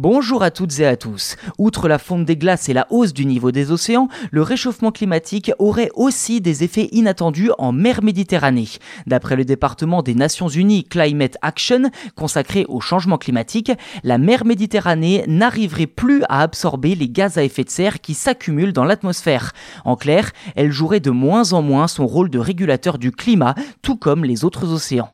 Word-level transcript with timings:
Bonjour 0.00 0.44
à 0.44 0.52
toutes 0.52 0.78
et 0.78 0.86
à 0.86 0.96
tous. 0.96 1.34
Outre 1.58 1.88
la 1.88 1.98
fonte 1.98 2.24
des 2.24 2.36
glaces 2.36 2.68
et 2.68 2.72
la 2.72 2.86
hausse 2.90 3.12
du 3.12 3.26
niveau 3.26 3.50
des 3.50 3.72
océans, 3.72 4.06
le 4.30 4.42
réchauffement 4.42 4.92
climatique 4.92 5.50
aurait 5.58 5.90
aussi 5.96 6.40
des 6.40 6.62
effets 6.62 6.88
inattendus 6.92 7.50
en 7.58 7.72
mer 7.72 8.00
Méditerranée. 8.04 8.68
D'après 9.08 9.34
le 9.34 9.44
département 9.44 10.04
des 10.04 10.14
Nations 10.14 10.46
Unies 10.46 10.84
Climate 10.84 11.36
Action, 11.42 11.90
consacré 12.14 12.64
au 12.68 12.78
changement 12.78 13.18
climatique, 13.18 13.72
la 14.04 14.18
mer 14.18 14.44
Méditerranée 14.44 15.24
n'arriverait 15.26 15.88
plus 15.88 16.22
à 16.28 16.42
absorber 16.42 16.94
les 16.94 17.08
gaz 17.08 17.36
à 17.36 17.42
effet 17.42 17.64
de 17.64 17.70
serre 17.70 18.00
qui 18.00 18.14
s'accumulent 18.14 18.72
dans 18.72 18.84
l'atmosphère. 18.84 19.50
En 19.84 19.96
clair, 19.96 20.30
elle 20.54 20.70
jouerait 20.70 21.00
de 21.00 21.10
moins 21.10 21.54
en 21.54 21.60
moins 21.60 21.88
son 21.88 22.06
rôle 22.06 22.30
de 22.30 22.38
régulateur 22.38 22.98
du 22.98 23.10
climat, 23.10 23.56
tout 23.82 23.96
comme 23.96 24.24
les 24.24 24.44
autres 24.44 24.72
océans. 24.72 25.10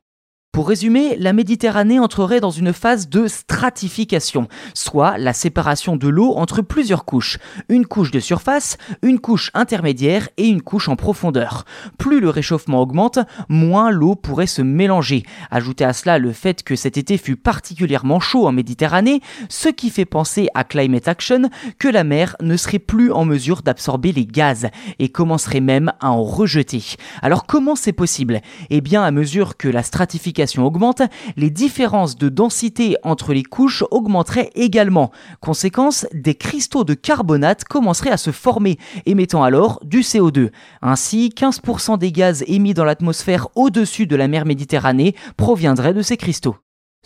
Pour 0.55 0.68
résumer, 0.68 1.16
la 1.18 1.32
Méditerranée 1.32 1.98
entrerait 1.98 2.39
dans 2.39 2.52
une 2.52 2.73
phase 2.73 3.09
de 3.09 3.27
stratification, 3.27 4.46
soit 4.73 5.19
la 5.19 5.32
séparation 5.32 5.96
de 5.96 6.07
l'eau 6.07 6.34
entre 6.37 6.62
plusieurs 6.62 7.05
couches, 7.05 7.38
une 7.69 7.84
couche 7.84 8.12
de 8.12 8.20
surface, 8.20 8.77
une 9.02 9.19
couche 9.19 9.51
intermédiaire 9.55 10.28
et 10.37 10.47
une 10.47 10.62
couche 10.62 10.88
en 10.88 10.95
profondeur. 10.95 11.64
Plus 11.98 12.20
le 12.20 12.30
réchauffement 12.30 12.80
augmente, 12.80 13.19
moins 13.48 13.91
l'eau 13.91 14.14
pourrait 14.14 14.47
se 14.47 14.62
mélanger. 14.62 15.25
Ajoutez 15.51 15.84
à 15.84 15.92
cela 15.92 16.20
le 16.20 16.30
fait 16.30 16.62
que 16.62 16.77
cet 16.77 16.98
été 16.98 17.19
fut 17.19 17.34
particulièrement 17.34 18.20
chaud 18.20 18.47
en 18.47 18.52
Méditerranée, 18.52 19.23
ce 19.48 19.69
qui 19.69 19.91
fait 19.91 20.05
penser 20.05 20.47
à 20.55 20.62
Climate 20.62 21.09
Action 21.09 21.50
que 21.80 21.89
la 21.89 22.05
mer 22.05 22.36
ne 22.41 22.56
serait 22.56 22.78
plus 22.78 23.11
en 23.11 23.25
mesure 23.25 23.62
d'absorber 23.62 24.12
les 24.12 24.25
gaz 24.25 24.69
et 25.00 25.09
commencerait 25.09 25.59
même 25.59 25.92
à 25.98 26.12
en 26.12 26.23
rejeter. 26.23 26.95
Alors 27.23 27.45
comment 27.45 27.75
c'est 27.75 27.92
possible? 27.92 28.41
Eh 28.70 28.80
bien 28.80 29.02
à 29.02 29.11
mesure 29.11 29.56
que 29.56 29.66
la 29.66 29.83
stratification 29.83 30.44
augmente, 30.65 31.03
les 31.37 31.51
différences 31.51 32.16
de 32.16 32.29
densité 32.29 32.97
entre 33.03 33.33
les 33.33 33.43
couches 33.43 33.84
augmenteraient 33.91 34.51
également. 34.55 35.11
Conséquence, 35.41 36.07
des 36.12 36.34
cristaux 36.34 36.84
de 36.84 36.95
carbonate 36.95 37.65
commenceraient 37.65 38.11
à 38.11 38.17
se 38.17 38.30
former, 38.30 38.78
émettant 39.06 39.42
alors 39.42 39.81
du 39.84 40.01
CO2. 40.01 40.51
Ainsi, 40.83 41.33
15% 41.36 41.98
des 41.98 42.12
gaz 42.12 42.45
émis 42.47 42.75
dans 42.75 42.84
l'atmosphère 42.84 43.48
au-dessus 43.55 44.06
de 44.06 44.17
la 44.17 44.28
mer 44.28 44.45
Méditerranée 44.45 45.14
proviendraient 45.36 45.95
de 45.95 46.03
ces 46.03 46.17
cristaux. 46.17 46.56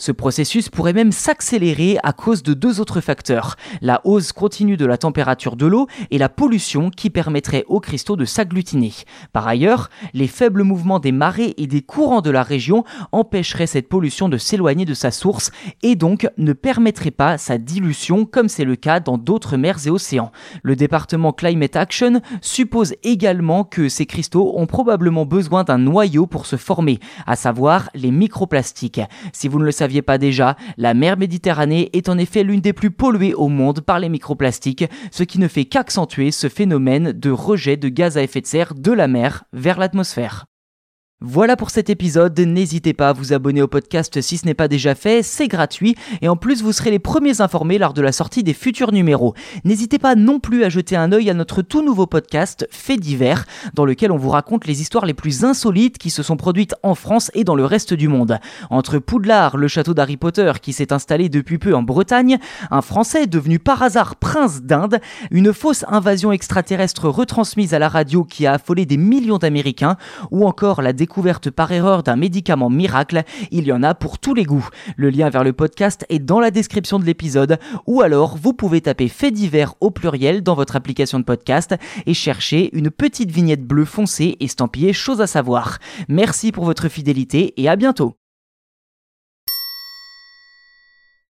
Ce 0.00 0.12
processus 0.12 0.68
pourrait 0.68 0.92
même 0.92 1.10
s'accélérer 1.10 1.98
à 2.04 2.12
cause 2.12 2.44
de 2.44 2.54
deux 2.54 2.78
autres 2.78 3.00
facteurs, 3.00 3.56
la 3.82 4.00
hausse 4.05 4.30
continue 4.30 4.77
de 4.77 4.86
la 4.86 4.96
température 4.96 5.56
de 5.56 5.66
l'eau 5.66 5.88
et 6.12 6.18
la 6.18 6.28
pollution 6.28 6.90
qui 6.90 7.10
permettrait 7.10 7.64
aux 7.66 7.80
cristaux 7.80 8.14
de 8.14 8.24
s'agglutiner. 8.24 8.92
Par 9.32 9.48
ailleurs, 9.48 9.90
les 10.14 10.28
faibles 10.28 10.62
mouvements 10.62 11.00
des 11.00 11.10
marées 11.10 11.55
et 11.56 11.66
des 11.66 11.82
courants 11.82 12.20
de 12.20 12.30
la 12.30 12.44
région 12.44 12.84
empêcheraient 13.10 13.66
cette 13.66 13.88
pollution 13.88 14.28
de 14.28 14.38
s'éloigner 14.38 14.84
de 14.84 14.94
sa 14.94 15.10
source 15.10 15.50
et 15.82 15.96
donc 15.96 16.28
ne 16.38 16.52
permettraient 16.52 17.10
pas 17.10 17.36
sa 17.36 17.58
dilution 17.58 18.24
comme 18.24 18.48
c'est 18.48 18.64
le 18.64 18.77
cas 18.77 19.00
dans 19.00 19.18
d'autres 19.18 19.56
mers 19.56 19.84
et 19.84 19.90
océans. 19.90 20.30
Le 20.62 20.77
département 20.77 21.33
Climate 21.33 21.74
Action 21.74 22.20
suppose 22.40 22.94
également 23.02 23.64
que 23.64 23.88
ces 23.88 24.06
cristaux 24.06 24.52
ont 24.56 24.66
probablement 24.66 25.27
besoin 25.27 25.64
d'un 25.64 25.78
noyau 25.78 26.28
pour 26.28 26.46
se 26.46 26.55
former, 26.55 27.00
à 27.27 27.34
savoir 27.34 27.90
les 27.94 28.12
microplastiques. 28.12 29.00
Si 29.33 29.48
vous 29.48 29.58
ne 29.58 29.64
le 29.64 29.72
savez 29.72 29.88
pas 30.03 30.19
déjà, 30.19 30.56
la 30.77 30.94
mer 30.94 31.17
Méditerranée 31.17 31.91
est 31.92 32.08
en 32.08 32.19
effet 32.19 32.42
l'une 32.42 32.61
des 32.61 32.72
plus 32.72 32.91
polluées 32.91 33.34
au 33.34 33.48
monde 33.48 33.81
par 33.81 33.98
les 33.98 34.08
microplastiques, 34.08 34.84
ce 35.11 35.22
qui 35.22 35.39
ne 35.39 35.48
fait 35.48 35.64
qu'accentuer 35.64 36.30
ce 36.30 36.48
phénomène 36.48 37.12
de 37.12 37.30
rejet 37.30 37.77
de 37.77 37.89
gaz 37.89 38.17
à 38.17 38.22
effet 38.22 38.41
de 38.41 38.47
serre 38.47 38.75
de 38.75 38.92
la 38.92 39.08
mer 39.08 39.45
vers 39.53 39.78
l'atmosphère. 39.78 40.47
Voilà 41.20 41.56
pour 41.56 41.70
cet 41.70 41.91
épisode, 41.91 42.38
n'hésitez 42.38 42.92
pas 42.92 43.08
à 43.08 43.12
vous 43.12 43.33
abonner 43.33 43.61
au 43.61 43.66
podcast 43.66 44.20
si 44.20 44.38
ce 44.38 44.47
n'est 44.47 44.55
pas 44.55 44.69
déjà 44.69 44.94
fait, 44.94 45.24
c'est 45.24 45.48
gratuit 45.48 45.97
et 46.22 46.28
en 46.28 46.36
plus 46.36 46.62
vous 46.62 46.72
serez 46.72 46.92
les 46.92 47.00
premiers 47.00 47.41
informés 47.41 47.77
lors 47.77 47.92
de 47.92 48.02
la 48.02 48.12
sortie 48.12 48.44
des 48.44 48.55
futurs 48.55 48.92
numéros. 48.92 49.34
N'hésitez 49.64 49.98
pas 49.98 50.14
non 50.14 50.39
plus 50.39 50.62
à 50.62 50.69
jeter 50.69 50.94
un 50.94 51.11
œil 51.11 51.28
à 51.28 51.34
notre 51.34 51.62
tout 51.62 51.83
nouveau 51.83 52.06
podcast 52.06 52.69
Fait 52.70 52.98
divers 52.98 53.46
dans 53.74 53.84
lequel 53.84 54.12
on 54.12 54.16
vous 54.16 54.28
raconte 54.28 54.69
les 54.69 54.80
histoires 54.80 55.06
les 55.06 55.12
plus 55.12 55.42
insolites 55.44 55.98
qui 55.98 56.11
se 56.11 56.23
sont 56.23 56.36
produites 56.36 56.77
en 56.84 56.95
France 56.95 57.33
et 57.35 57.42
dans 57.42 57.56
le 57.56 57.64
reste 57.64 57.95
du 57.95 58.06
monde. 58.06 58.39
Entre 58.70 59.00
Poudlard, 59.00 59.56
le 59.56 59.67
château 59.67 59.95
d'Harry 59.95 60.18
Potter 60.18 60.52
qui 60.62 60.73
s'est 60.73 60.92
installé 60.92 61.29
depuis 61.29 61.58
peu 61.58 61.74
en 61.74 61.83
Bretagne, 61.83 62.39
un 62.70 62.80
Français 62.80 63.27
devenu 63.27 63.58
par 63.58 63.83
hasard 63.83 64.14
prince 64.14 64.62
d'Inde, 64.62 65.00
une 65.33 65.52
fausse 65.52 65.85
invasion 65.89 66.30
extraterrestre 66.30 67.08
retransmise 67.08 67.74
à 67.74 67.80
la 67.80 67.89
radio 67.89 68.23
qui 68.23 68.46
a 68.46 68.52
affolé 68.52 68.86
des 68.86 68.98
millions 68.98 69.39
d'Américains 69.39 69.96
ou 70.30 70.46
encore 70.46 70.80
la 70.80 70.92
découverte 71.08 71.48
par 71.48 71.73
erreur 71.73 72.02
d'un 72.02 72.17
médicament 72.17 72.69
miracle, 72.69 73.23
il 73.51 73.67
y 73.67 73.73
en 73.73 73.83
a 73.83 73.95
pour 73.95 74.19
tous 74.19 74.35
les 74.35 74.45
goûts. 74.45 74.69
Le 74.96 75.08
lien 75.08 75.30
vers 75.30 75.42
le 75.42 75.55
podcast 75.55 76.05
est 76.11 76.19
dans 76.19 76.39
la 76.39 76.51
description 76.51 76.98
de 76.98 77.07
l'épisode 77.07 77.58
ou 77.86 78.02
alors 78.02 78.36
vous 78.36 78.52
pouvez 78.52 78.83
taper 78.83 79.08
fait 79.08 79.30
divers 79.30 79.74
au 79.80 79.91
pluriel 79.91 80.42
dans 80.42 80.55
votre 80.55 80.77
application 80.77 81.18
de 81.18 81.24
podcast 81.24 81.77
et 82.05 82.13
chercher 82.13 82.68
une 82.77 82.91
petite 82.91 83.30
vignette 83.30 83.64
bleue 83.64 83.86
foncée 83.86 84.36
estampillée 84.41 84.92
chose 84.92 85.23
à 85.23 85.27
savoir. 85.27 85.79
Merci 86.11 86.52
pour 86.52 86.67
votre 86.67 86.91
fidélité 86.91 87.55
et 87.57 87.70
à 87.70 87.77
bientôt. 87.77 88.17